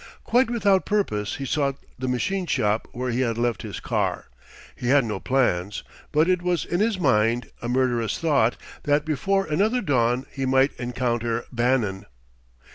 Quite 0.23 0.49
without 0.49 0.83
purpose 0.87 1.35
he 1.35 1.45
sought 1.45 1.75
the 1.99 2.07
machine 2.07 2.47
shop 2.47 2.87
where 2.91 3.11
he 3.11 3.19
had 3.19 3.37
left 3.37 3.61
his 3.61 3.79
car. 3.79 4.29
He 4.75 4.87
had 4.87 5.05
no 5.05 5.19
plans; 5.19 5.83
but 6.11 6.27
it 6.27 6.41
was 6.41 6.65
in 6.65 6.79
his 6.79 6.97
mind, 6.99 7.51
a 7.61 7.69
murderous 7.69 8.17
thought, 8.17 8.57
that 8.85 9.05
before 9.05 9.45
another 9.45 9.79
dawn 9.79 10.25
he 10.31 10.47
might 10.47 10.73
encounter 10.79 11.45
Bannon. 11.51 12.07